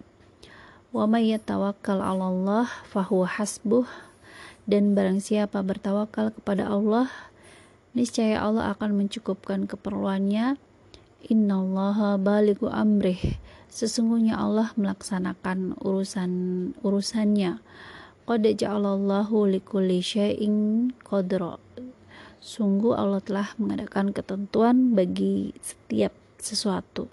Wa 0.88 1.04
may 1.04 1.28
yatawakkal 1.28 2.00
'ala 2.00 2.32
Allah 2.32 2.66
fahuwa 2.88 3.28
hasbuh 3.28 3.84
dan 4.64 4.96
barang 4.96 5.20
siapa 5.20 5.60
bertawakal 5.60 6.32
kepada 6.32 6.72
Allah 6.72 7.12
niscaya 7.92 8.40
Allah 8.40 8.72
akan 8.72 9.04
mencukupkan 9.04 9.68
keperluannya 9.68 10.56
Innallaha 11.26 12.14
baligu 12.14 12.70
amrih. 12.70 13.18
Sesungguhnya 13.66 14.38
Allah 14.38 14.70
melaksanakan 14.78 15.74
urusan 15.82 16.32
urusannya. 16.78 17.58
Qad 18.22 18.46
ja'alallahu 18.46 19.50
likulli 19.50 19.98
syai'in 19.98 20.88
qadra. 21.02 21.58
Sungguh 22.38 22.94
Allah 22.94 23.18
telah 23.18 23.50
mengadakan 23.58 24.14
ketentuan 24.14 24.94
bagi 24.94 25.50
setiap 25.58 26.14
sesuatu. 26.38 27.10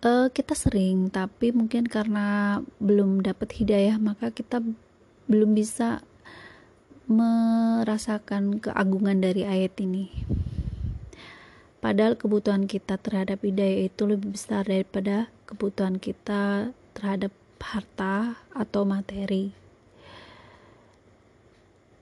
Uh, 0.00 0.32
kita 0.32 0.56
sering, 0.56 1.12
tapi 1.12 1.52
mungkin 1.52 1.84
karena 1.84 2.58
belum 2.80 3.20
dapat 3.20 3.52
hidayah, 3.60 4.00
maka 4.00 4.32
kita 4.32 4.64
belum 5.28 5.52
bisa 5.52 6.00
merasakan 7.10 8.62
keagungan 8.62 9.20
dari 9.20 9.44
ayat 9.44 9.76
ini. 9.82 10.08
Padahal 11.84 12.16
kebutuhan 12.16 12.64
kita 12.64 12.96
terhadap 12.96 13.44
hidayah 13.44 13.88
itu 13.90 14.02
lebih 14.08 14.38
besar 14.38 14.64
daripada 14.64 15.28
kebutuhan 15.44 15.98
kita 15.98 16.72
terhadap 16.94 17.34
harta 17.60 18.40
atau 18.56 18.88
materi 18.88 19.59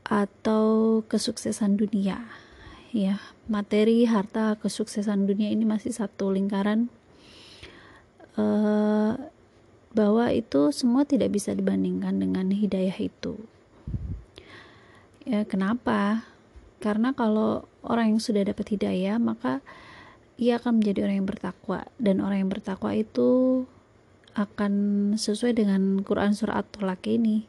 atau 0.08 1.00
kesuksesan 1.04 1.76
dunia. 1.76 2.24
Ya, 2.88 3.20
materi, 3.44 4.08
harta, 4.08 4.56
kesuksesan 4.56 5.28
dunia 5.28 5.52
ini 5.52 5.68
masih 5.68 5.92
satu 5.92 6.32
lingkaran 6.32 6.88
uh, 8.40 9.12
bahwa 9.92 10.32
itu 10.32 10.72
semua 10.72 11.04
tidak 11.04 11.36
bisa 11.36 11.52
dibandingkan 11.52 12.16
dengan 12.16 12.48
hidayah 12.48 12.96
itu. 12.96 13.36
Ya, 15.28 15.44
kenapa? 15.44 16.24
Karena 16.80 17.12
kalau 17.12 17.68
orang 17.84 18.16
yang 18.16 18.20
sudah 18.24 18.40
dapat 18.48 18.72
hidayah, 18.72 19.20
maka 19.20 19.60
ia 20.40 20.56
akan 20.56 20.80
menjadi 20.80 21.04
orang 21.04 21.16
yang 21.20 21.28
bertakwa 21.28 21.84
dan 22.00 22.24
orang 22.24 22.46
yang 22.46 22.50
bertakwa 22.50 22.94
itu 22.96 23.66
akan 24.38 24.72
sesuai 25.18 25.58
dengan 25.58 26.00
Quran 26.06 26.32
surah 26.32 26.62
At-Tolak 26.62 27.04
ini. 27.10 27.44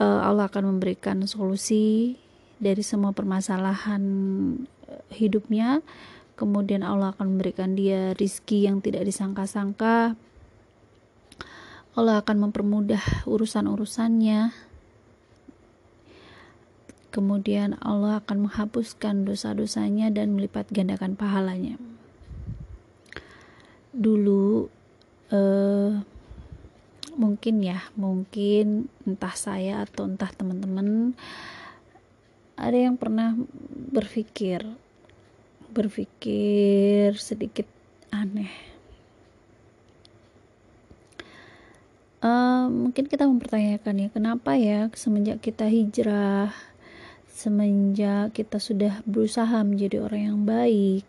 Uh, 0.00 0.24
Allah 0.24 0.48
akan 0.48 0.76
memberikan 0.76 1.20
solusi 1.28 2.16
dari 2.56 2.80
semua 2.80 3.12
permasalahan 3.12 4.00
eh, 4.88 5.04
hidupnya. 5.12 5.84
Kemudian 6.40 6.80
Allah 6.80 7.12
akan 7.12 7.36
memberikan 7.36 7.76
dia 7.76 8.16
rizki 8.16 8.64
yang 8.64 8.80
tidak 8.80 9.04
disangka-sangka. 9.04 10.16
Allah 11.92 12.24
akan 12.24 12.48
mempermudah 12.48 13.28
urusan-urusannya 13.28 14.70
Kemudian 17.10 17.74
Allah 17.82 18.22
akan 18.22 18.46
menghapuskan 18.46 19.26
dosa-dosanya 19.26 20.14
dan 20.14 20.30
melipat 20.30 20.70
gandakan 20.70 21.18
pahalanya. 21.18 21.74
Dulu 23.90 24.70
eh, 25.34 25.90
mungkin 27.20 27.60
ya, 27.60 27.84
mungkin 28.00 28.88
entah 29.04 29.36
saya 29.36 29.84
atau 29.84 30.08
entah 30.08 30.32
teman-teman 30.32 31.12
ada 32.56 32.76
yang 32.76 32.96
pernah 32.96 33.36
berpikir 33.92 34.64
berpikir 35.70 37.14
sedikit 37.20 37.68
aneh. 38.08 38.72
Uh, 42.20 42.68
mungkin 42.68 43.08
kita 43.08 43.24
mempertanyakan 43.24 43.96
ya 43.96 44.08
kenapa 44.12 44.52
ya 44.52 44.92
semenjak 44.92 45.40
kita 45.40 45.72
hijrah 45.72 46.52
semenjak 47.32 48.36
kita 48.36 48.60
sudah 48.60 49.00
berusaha 49.08 49.64
menjadi 49.64 50.04
orang 50.04 50.22
yang 50.28 50.40
baik 50.44 51.08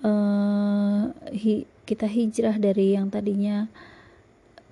uh, 0.00 1.12
hi, 1.28 1.68
kita 1.84 2.08
hijrah 2.08 2.56
dari 2.56 2.96
yang 2.96 3.12
tadinya 3.12 3.68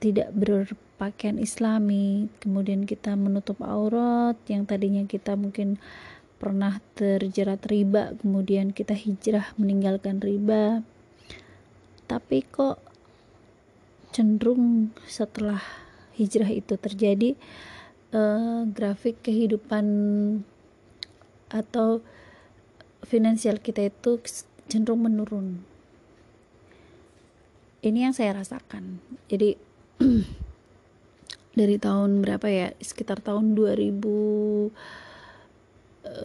tidak 0.03 0.35
berpakaian 0.35 1.39
islami 1.39 2.27
kemudian 2.43 2.83
kita 2.83 3.15
menutup 3.15 3.63
aurat 3.63 4.35
yang 4.51 4.67
tadinya 4.67 5.07
kita 5.07 5.39
mungkin 5.39 5.79
pernah 6.43 6.83
terjerat 6.99 7.63
riba 7.71 8.19
kemudian 8.19 8.75
kita 8.75 8.99
hijrah 8.99 9.55
meninggalkan 9.55 10.19
riba 10.19 10.83
tapi 12.11 12.43
kok 12.43 12.83
cenderung 14.11 14.91
setelah 15.07 15.63
hijrah 16.19 16.51
itu 16.51 16.75
terjadi 16.77 17.39
uh, 18.13 18.69
grafik 18.69 19.23
kehidupan 19.25 19.87
atau 21.49 22.05
finansial 23.05 23.61
kita 23.61 23.89
itu 23.89 24.21
cenderung 24.69 25.05
menurun. 25.05 25.65
Ini 27.83 28.09
yang 28.09 28.15
saya 28.15 28.39
rasakan. 28.39 29.03
Jadi 29.27 29.59
dari 31.59 31.77
tahun 31.79 32.23
berapa 32.23 32.47
ya? 32.49 32.69
Sekitar 32.83 33.23
tahun 33.23 33.55
2000 33.55 34.03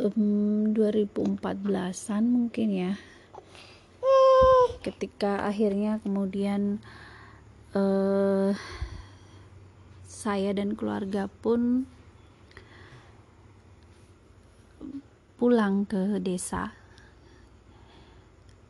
um, 0.08 0.74
2014-an 0.74 2.24
mungkin 2.26 2.68
ya. 2.74 2.94
Ketika 4.82 5.44
akhirnya 5.46 6.00
kemudian 6.02 6.80
uh, 7.76 8.56
saya 10.08 10.52
dan 10.56 10.74
keluarga 10.74 11.30
pun 11.30 11.86
pulang 15.38 15.86
ke 15.86 16.18
desa 16.18 16.74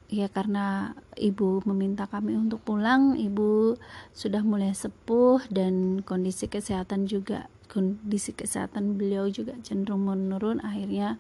ya 0.08 0.32
karena 0.32 0.96
ibu 1.20 1.60
meminta 1.68 2.08
kami 2.08 2.40
untuk 2.40 2.64
pulang 2.64 3.20
ibu 3.20 3.76
sudah 4.16 4.40
mulai 4.40 4.72
sepuh 4.72 5.44
dan 5.52 6.00
kondisi 6.00 6.48
kesehatan 6.48 7.12
juga 7.12 7.52
kondisi 7.68 8.32
kesehatan 8.32 8.96
beliau 8.96 9.28
juga 9.28 9.54
cenderung 9.62 10.08
menurun. 10.08 10.64
Akhirnya 10.64 11.20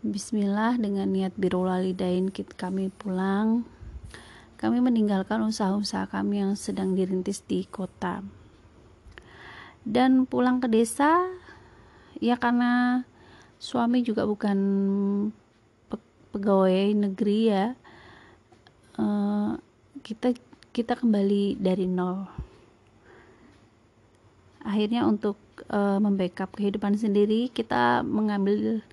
bismillah 0.00 0.78
dengan 0.78 1.10
niat 1.10 1.34
birulalidain 1.34 2.30
kami 2.32 2.88
pulang. 2.94 3.66
Kami 4.58 4.82
meninggalkan 4.82 5.42
usaha-usaha 5.42 6.10
kami 6.10 6.42
yang 6.42 6.54
sedang 6.58 6.94
dirintis 6.98 7.46
di 7.46 7.66
kota. 7.66 8.22
Dan 9.86 10.26
pulang 10.26 10.58
ke 10.58 10.66
desa 10.70 11.26
ya 12.18 12.34
karena 12.38 13.02
suami 13.58 14.02
juga 14.02 14.26
bukan 14.26 14.58
pegawai 16.34 16.94
negeri 16.94 17.40
ya 17.50 17.66
uh, 18.98 19.56
kita 20.02 20.34
kita 20.74 20.98
kembali 20.98 21.56
dari 21.58 21.86
nol. 21.88 22.28
Akhirnya 24.62 25.08
untuk 25.08 25.40
uh, 25.72 25.96
membackup 25.96 26.52
kehidupan 26.52 26.98
sendiri 26.98 27.48
kita 27.48 28.04
mengambil 28.04 28.84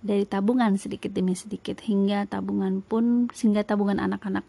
dari 0.00 0.24
tabungan 0.24 0.76
sedikit 0.80 1.12
demi 1.12 1.36
sedikit 1.36 1.80
hingga 1.84 2.24
tabungan 2.28 2.80
pun 2.80 3.28
sehingga 3.32 3.64
tabungan 3.64 4.00
anak-anak 4.00 4.44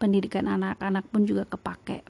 pendidikan 0.00 0.48
anak-anak 0.48 1.04
pun 1.10 1.26
juga 1.28 1.44
kepake. 1.46 2.02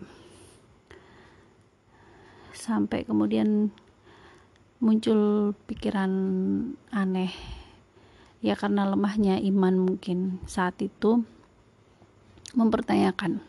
Sampai 2.54 3.08
kemudian 3.08 3.72
muncul 4.80 5.52
pikiran 5.66 6.12
aneh. 6.94 7.32
Ya 8.40 8.56
karena 8.56 8.88
lemahnya 8.88 9.36
iman 9.36 9.76
mungkin 9.76 10.40
saat 10.48 10.80
itu 10.80 11.28
mempertanyakan 12.54 13.42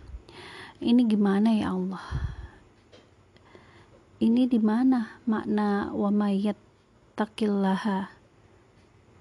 ini 0.82 1.06
gimana 1.06 1.54
ya 1.54 1.78
Allah? 1.78 2.02
Ini 4.18 4.50
di 4.50 4.58
mana 4.58 5.22
makna 5.30 5.94
wa 5.94 6.10
mayat 6.10 6.58
takillaha 7.14 8.10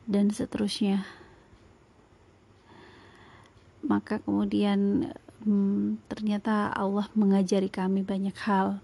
dan 0.09 0.33
seterusnya? 0.33 1.05
Maka 3.85 4.25
kemudian 4.25 5.13
hmm, 5.45 6.01
ternyata 6.09 6.73
Allah 6.73 7.13
mengajari 7.13 7.69
kami 7.69 8.09
banyak 8.09 8.37
hal. 8.41 8.81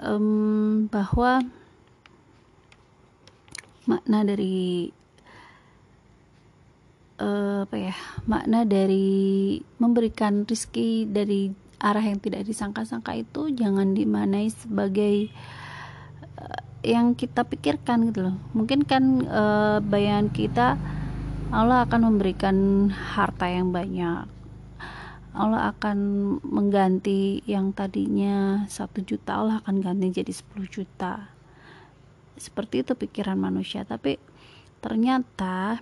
Um, 0.00 0.88
bahwa 0.88 1.44
makna 3.84 4.24
dari 4.24 4.88
uh, 7.20 7.68
apa 7.68 7.76
ya 7.76 7.94
makna 8.24 8.64
dari 8.64 9.60
memberikan 9.76 10.48
rizki 10.48 11.04
dari 11.06 11.52
arah 11.80 12.04
yang 12.04 12.20
tidak 12.20 12.44
disangka-sangka 12.48 13.16
itu 13.16 13.52
jangan 13.52 13.92
dimanai 13.92 14.48
sebagai 14.52 15.28
uh, 16.40 16.60
yang 16.80 17.12
kita 17.12 17.44
pikirkan 17.44 18.08
gitu 18.08 18.32
loh. 18.32 18.36
Mungkin 18.56 18.88
kan 18.88 19.24
uh, 19.28 19.78
bayangan 19.84 20.28
kita 20.32 20.68
Allah 21.50 21.84
akan 21.84 22.00
memberikan 22.14 22.88
harta 22.94 23.50
yang 23.50 23.74
banyak. 23.74 24.24
Allah 25.30 25.70
akan 25.70 25.98
mengganti 26.42 27.42
yang 27.46 27.70
tadinya 27.70 28.66
satu 28.66 28.98
juta 29.02 29.38
Allah 29.38 29.56
akan 29.62 29.78
ganti 29.78 30.10
jadi 30.10 30.32
10 30.34 30.66
juta. 30.66 31.30
Seperti 32.34 32.82
itu 32.82 32.98
pikiran 32.98 33.38
manusia. 33.38 33.86
Tapi 33.86 34.18
ternyata 34.82 35.78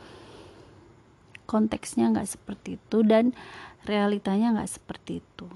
konteksnya 1.48 2.12
nggak 2.12 2.28
seperti 2.28 2.76
itu 2.76 3.00
dan 3.00 3.32
realitanya 3.88 4.52
nggak 4.52 4.68
seperti 4.68 5.24
itu 5.24 5.48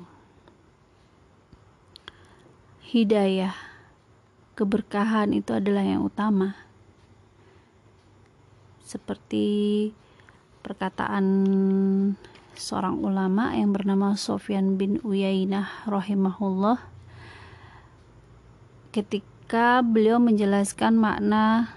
hidayah, 2.93 3.57
keberkahan 4.53 5.33
itu 5.33 5.57
adalah 5.57 5.81
yang 5.81 6.05
utama. 6.05 6.53
Seperti 8.85 9.89
perkataan 10.61 11.25
seorang 12.53 13.01
ulama 13.01 13.57
yang 13.57 13.73
bernama 13.73 14.13
Sofyan 14.13 14.77
bin 14.77 15.01
Uyainah 15.01 15.89
rahimahullah 15.89 16.85
ketika 18.93 19.81
beliau 19.81 20.21
menjelaskan 20.21 21.01
makna 21.01 21.73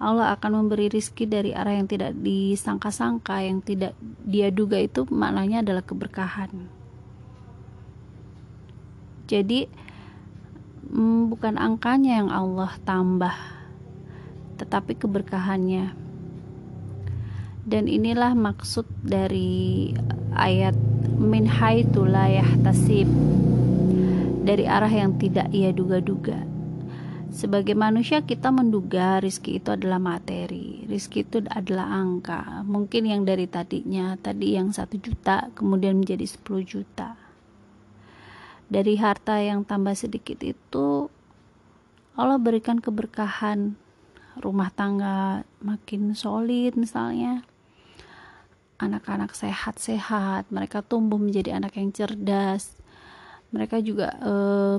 Allah 0.00 0.32
akan 0.32 0.64
memberi 0.64 0.88
rizki 0.88 1.28
dari 1.28 1.52
arah 1.52 1.76
yang 1.76 1.84
tidak 1.84 2.16
disangka-sangka, 2.16 3.44
yang 3.44 3.60
tidak 3.60 3.92
dia 4.24 4.48
duga 4.48 4.80
itu 4.80 5.04
maknanya 5.12 5.60
adalah 5.60 5.84
keberkahan. 5.84 6.48
Jadi 9.28 9.68
hmm, 10.88 11.28
bukan 11.28 11.60
angkanya 11.60 12.24
yang 12.24 12.32
Allah 12.32 12.72
tambah, 12.88 13.36
tetapi 14.56 14.96
keberkahannya. 14.96 15.92
Dan 17.68 17.84
inilah 17.84 18.32
maksud 18.32 18.88
dari 19.04 19.92
ayat 20.32 20.74
min 21.20 21.44
haitsu 21.44 22.08
la 22.08 22.26
dari 24.40 24.64
arah 24.64 24.90
yang 24.90 25.14
tidak 25.20 25.52
ia 25.52 25.70
duga-duga. 25.70 26.49
Sebagai 27.30 27.78
manusia 27.78 28.26
kita 28.26 28.50
menduga 28.50 29.22
rizki 29.22 29.62
itu 29.62 29.70
adalah 29.70 30.02
materi, 30.02 30.82
rizki 30.90 31.22
itu 31.22 31.38
adalah 31.46 31.86
angka. 31.86 32.66
Mungkin 32.66 33.06
yang 33.06 33.22
dari 33.22 33.46
tadinya, 33.46 34.18
tadi 34.18 34.58
yang 34.58 34.74
satu 34.74 34.98
juta, 34.98 35.46
kemudian 35.54 36.02
menjadi 36.02 36.26
10 36.26 36.66
juta. 36.66 37.14
Dari 38.66 38.98
harta 38.98 39.38
yang 39.38 39.62
tambah 39.62 39.94
sedikit 39.94 40.42
itu 40.42 41.06
Allah 42.18 42.38
berikan 42.42 42.82
keberkahan. 42.82 43.78
Rumah 44.42 44.70
tangga 44.74 45.46
makin 45.62 46.18
solid 46.18 46.74
misalnya. 46.74 47.46
Anak-anak 48.82 49.38
sehat-sehat. 49.38 50.50
Mereka 50.50 50.82
tumbuh 50.82 51.18
menjadi 51.18 51.62
anak 51.62 51.78
yang 51.78 51.94
cerdas. 51.94 52.74
Mereka 53.54 53.82
juga 53.82 54.18
eh, 54.18 54.76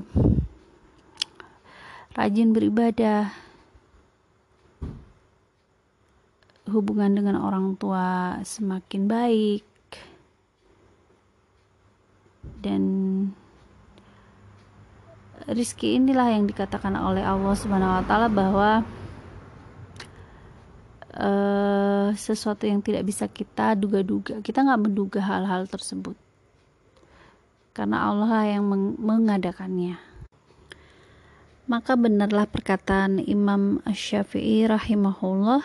rajin 2.12 2.52
beribadah 2.52 3.32
hubungan 6.68 7.12
dengan 7.12 7.40
orang 7.40 7.74
tua 7.76 8.38
semakin 8.44 9.08
baik 9.08 9.66
dan 12.62 12.82
rizki 15.50 15.98
inilah 15.98 16.30
yang 16.30 16.46
dikatakan 16.46 16.94
oleh 16.94 17.26
Allah 17.26 17.54
Subhanahu 17.58 17.98
wa 17.98 18.04
taala 18.06 18.28
bahwa 18.30 18.70
uh, 21.18 22.08
sesuatu 22.14 22.64
yang 22.64 22.80
tidak 22.80 23.02
bisa 23.08 23.26
kita 23.26 23.74
duga-duga. 23.74 24.38
Kita 24.40 24.62
nggak 24.62 24.82
menduga 24.82 25.20
hal-hal 25.20 25.66
tersebut. 25.66 26.16
Karena 27.72 28.12
Allah 28.12 28.46
yang 28.46 28.68
meng 28.68 29.00
mengadakannya. 29.00 30.11
Maka 31.70 31.94
benarlah 31.94 32.50
perkataan 32.50 33.22
Imam 33.22 33.78
Asy-Syafi'i 33.86 34.66
rahimahullah, 34.66 35.62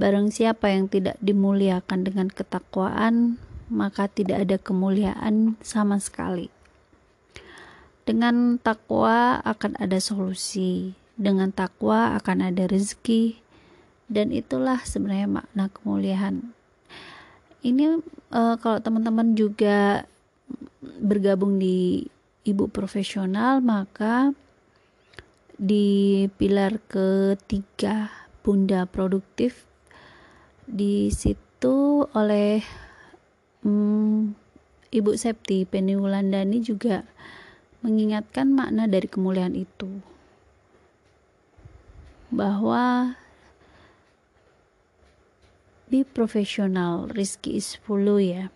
barang 0.00 0.32
siapa 0.32 0.72
yang 0.72 0.88
tidak 0.88 1.20
dimuliakan 1.20 2.08
dengan 2.08 2.32
ketakwaan, 2.32 3.36
maka 3.68 4.08
tidak 4.08 4.48
ada 4.48 4.56
kemuliaan 4.56 5.60
sama 5.60 6.00
sekali. 6.00 6.48
Dengan 8.08 8.56
takwa 8.58 9.44
akan 9.44 9.76
ada 9.76 10.00
solusi, 10.00 10.96
dengan 11.20 11.52
takwa 11.52 12.16
akan 12.16 12.50
ada 12.50 12.64
rezeki, 12.64 13.38
dan 14.08 14.32
itulah 14.32 14.80
sebenarnya 14.82 15.28
makna 15.28 15.68
kemuliaan. 15.68 16.56
Ini 17.60 18.00
uh, 18.32 18.56
kalau 18.56 18.80
teman-teman 18.80 19.36
juga 19.36 20.08
bergabung 20.80 21.60
di 21.60 22.08
ibu 22.48 22.72
profesional, 22.72 23.60
maka 23.60 24.32
di 25.60 26.24
pilar 26.40 26.80
ketiga 26.88 28.08
bunda 28.40 28.88
produktif. 28.88 29.68
Di 30.64 31.12
situ 31.12 32.08
oleh 32.16 32.64
um, 33.60 34.32
Ibu 34.88 35.12
Septi 35.20 35.68
Penny 35.68 36.00
Wulandani 36.00 36.64
juga 36.64 37.04
mengingatkan 37.84 38.48
makna 38.56 38.88
dari 38.88 39.04
kemuliaan 39.04 39.52
itu. 39.52 40.00
Bahwa 42.32 43.20
be 45.92 46.08
profesional 46.08 47.12
Rizki 47.12 47.60
is 47.60 47.76
follow 47.84 48.16
ya. 48.16 48.48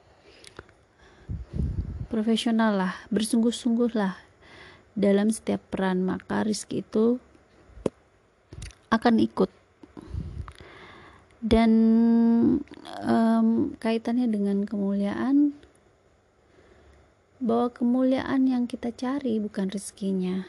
Profesional 2.09 2.81
lah 2.81 2.95
bersungguh-sungguh 3.13 3.93
lah 3.93 4.24
dalam 4.95 5.31
setiap 5.31 5.61
peran 5.71 6.07
maka 6.07 6.47
Rizki 6.47 6.83
itu 6.87 7.19
akan 8.95 9.19
ikut. 9.19 9.51
Dan 11.45 11.71
um, 13.05 13.77
kaitannya 13.77 14.33
dengan 14.33 14.65
kemuliaan 14.65 15.53
bahwa 17.45 17.69
kemuliaan 17.69 18.49
yang 18.49 18.65
kita 18.65 18.89
cari 18.97 19.37
bukan 19.37 19.69
rezekinya, 19.69 20.49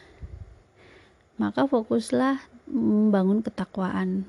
maka 1.35 1.67
fokuslah 1.67 2.47
membangun 2.71 3.43
ketakwaan. 3.43 4.23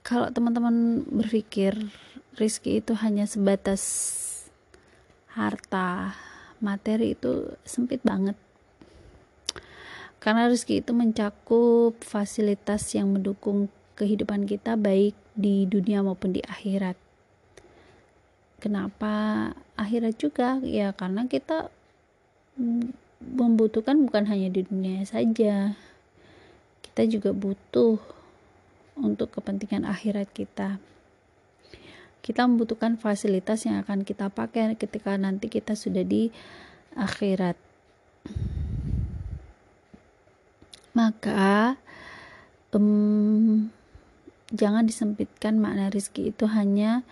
Kalau 0.00 0.32
teman-teman 0.32 1.04
berpikir 1.04 1.76
rizki 2.40 2.80
itu 2.80 2.96
hanya 2.98 3.28
sebatas 3.28 3.82
harta 5.34 6.14
materi 6.60 7.14
itu 7.14 7.54
sempit 7.64 8.02
banget. 8.02 8.36
Karena 10.20 10.52
rezeki 10.52 10.84
itu 10.84 10.92
mencakup 10.92 11.96
fasilitas 12.04 12.92
yang 12.92 13.16
mendukung 13.16 13.72
kehidupan 13.96 14.44
kita 14.44 14.76
baik 14.76 15.16
di 15.32 15.64
dunia 15.64 16.04
maupun 16.04 16.36
di 16.36 16.44
akhirat. 16.44 16.96
Kenapa 18.60 19.48
akhirat 19.80 20.20
juga? 20.20 20.60
Ya 20.60 20.92
karena 20.92 21.24
kita 21.24 21.72
membutuhkan 23.20 24.04
bukan 24.04 24.28
hanya 24.28 24.52
di 24.52 24.68
dunia 24.68 25.00
saja. 25.08 25.72
Kita 26.84 27.08
juga 27.08 27.32
butuh 27.32 27.96
untuk 29.00 29.32
kepentingan 29.32 29.88
akhirat 29.88 30.28
kita 30.36 30.76
kita 32.20 32.44
membutuhkan 32.44 33.00
fasilitas 33.00 33.64
yang 33.64 33.80
akan 33.80 34.04
kita 34.04 34.28
pakai 34.28 34.76
ketika 34.76 35.16
nanti 35.16 35.48
kita 35.48 35.72
sudah 35.72 36.04
di 36.04 36.28
akhirat 36.96 37.56
maka 40.92 41.78
um, 42.74 43.70
jangan 44.50 44.84
disempitkan 44.84 45.56
makna 45.56 45.88
rizki 45.88 46.34
itu 46.34 46.50
hanya 46.50 47.06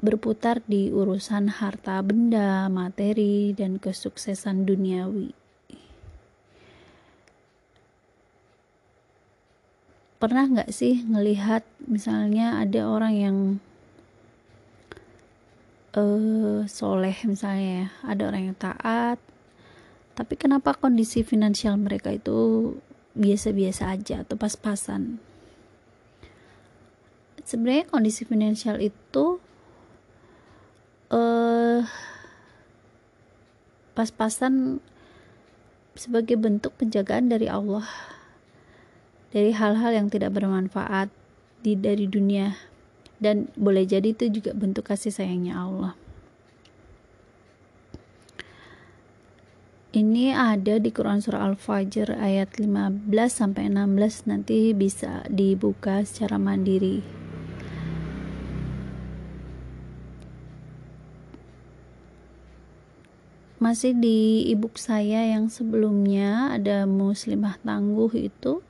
berputar 0.00 0.64
di 0.64 0.88
urusan 0.88 1.60
harta 1.60 2.00
benda, 2.00 2.66
materi, 2.72 3.52
dan 3.52 3.76
kesuksesan 3.76 4.64
duniawi. 4.64 5.36
Pernah 10.20 10.44
nggak 10.52 10.70
sih 10.72 11.04
ngelihat 11.04 11.64
misalnya 11.88 12.60
ada 12.60 12.88
orang 12.88 13.14
yang 13.16 13.36
uh, 15.96 16.62
soleh 16.66 17.16
misalnya 17.26 17.86
ya, 17.86 17.86
ada 18.06 18.22
orang 18.30 18.42
yang 18.52 18.58
taat, 18.58 19.18
tapi 20.14 20.34
kenapa 20.36 20.76
kondisi 20.76 21.24
finansial 21.24 21.80
mereka 21.80 22.12
itu 22.12 22.72
biasa-biasa 23.16 23.96
aja 23.96 24.22
atau 24.22 24.36
pas-pasan? 24.36 25.16
Sebenarnya 27.42 27.88
kondisi 27.90 28.22
finansial 28.22 28.78
itu 28.78 29.42
uh, 31.10 31.82
pas-pasan 33.96 34.78
sebagai 35.98 36.38
bentuk 36.38 36.76
penjagaan 36.78 37.32
dari 37.32 37.50
Allah. 37.50 37.84
Dari 39.30 39.54
hal-hal 39.54 39.94
yang 39.94 40.08
tidak 40.10 40.34
bermanfaat 40.34 41.06
di 41.62 41.78
dari 41.78 42.10
dunia 42.10 42.56
dan 43.20 43.52
boleh 43.54 43.84
jadi 43.84 44.16
itu 44.16 44.32
juga 44.32 44.56
bentuk 44.56 44.88
kasih 44.88 45.12
sayangnya 45.12 45.60
Allah. 45.60 45.94
Ini 49.90 50.30
ada 50.30 50.78
di 50.78 50.94
Quran 50.94 51.18
surah 51.18 51.50
Al-Fajr 51.50 52.14
ayat 52.14 52.62
15 52.62 53.10
sampai 53.26 53.66
16 53.74 54.30
nanti 54.30 54.70
bisa 54.70 55.26
dibuka 55.26 56.06
secara 56.06 56.38
mandiri. 56.38 57.02
Masih 63.58 63.92
di 63.98 64.46
ebook 64.48 64.78
saya 64.78 65.26
yang 65.26 65.50
sebelumnya 65.50 66.54
ada 66.54 66.86
muslimah 66.86 67.58
tangguh 67.60 68.14
itu. 68.14 68.62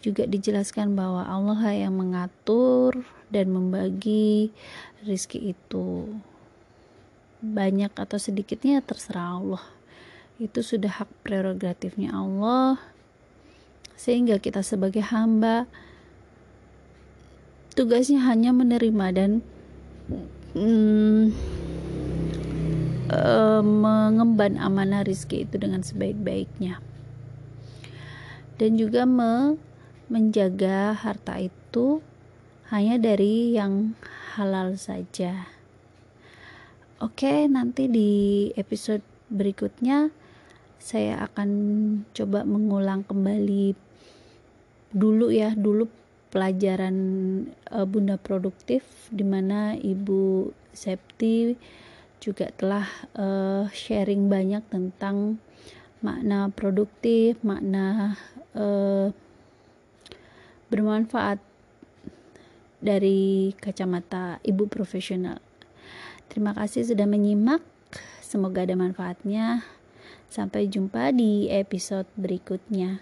Juga 0.00 0.22
dijelaskan 0.22 0.94
bahwa 0.94 1.26
Allah 1.26 1.74
yang 1.74 1.98
mengatur 1.98 3.17
dan 3.28 3.52
membagi 3.52 4.52
rizki 5.04 5.52
itu. 5.54 6.18
Banyak 7.38 7.94
atau 7.94 8.18
sedikitnya 8.18 8.82
terserah 8.82 9.38
Allah. 9.38 9.64
Itu 10.42 10.64
sudah 10.64 10.90
hak 11.02 11.10
prerogatifnya 11.22 12.14
Allah. 12.14 12.80
Sehingga 13.98 14.38
kita 14.38 14.62
sebagai 14.62 15.02
hamba 15.02 15.66
tugasnya 17.78 18.26
hanya 18.26 18.50
menerima 18.50 19.06
dan 19.14 19.30
mm, 20.54 21.30
uh, 23.14 23.62
mengemban 23.62 24.58
amanah 24.58 25.06
rizki 25.06 25.46
itu 25.46 25.62
dengan 25.62 25.86
sebaik-baiknya. 25.86 26.82
Dan 28.58 28.74
juga 28.74 29.06
me 29.06 29.54
menjaga 30.08 30.96
harta 30.96 31.36
itu 31.38 32.00
hanya 32.68 33.00
dari 33.00 33.56
yang 33.56 33.96
halal 34.36 34.76
saja. 34.76 35.48
Oke 37.00 37.48
nanti 37.48 37.88
di 37.88 38.10
episode 38.58 39.00
berikutnya 39.32 40.12
saya 40.78 41.24
akan 41.24 41.50
coba 42.12 42.44
mengulang 42.44 43.02
kembali 43.04 43.74
dulu 44.92 45.28
ya 45.28 45.52
dulu 45.52 45.88
pelajaran 46.28 46.96
uh, 47.72 47.88
Bunda 47.88 48.20
Produktif 48.20 48.84
di 49.08 49.24
mana 49.24 49.74
Ibu 49.74 50.52
Septi 50.76 51.56
juga 52.18 52.50
telah 52.52 52.86
uh, 53.16 53.64
sharing 53.72 54.28
banyak 54.28 54.62
tentang 54.68 55.38
makna 55.98 56.50
produktif, 56.54 57.38
makna 57.42 58.14
uh, 58.54 59.10
bermanfaat 60.70 61.40
dari 62.78 63.52
kacamata 63.58 64.38
ibu 64.46 64.70
profesional. 64.70 65.42
Terima 66.28 66.52
kasih 66.54 66.86
sudah 66.86 67.08
menyimak. 67.08 67.64
Semoga 68.22 68.62
ada 68.62 68.76
manfaatnya. 68.76 69.64
Sampai 70.28 70.68
jumpa 70.68 71.10
di 71.16 71.48
episode 71.48 72.06
berikutnya. 72.14 73.00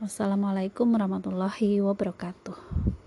Wassalamualaikum 0.00 0.88
warahmatullahi 0.88 1.84
wabarakatuh. 1.84 3.03